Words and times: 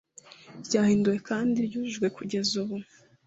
ryahinduwe 0.65 1.17
kandi 1.29 1.57
ryujujwe 1.67 2.07
kugeza 2.17 2.53
ubu 2.63 2.75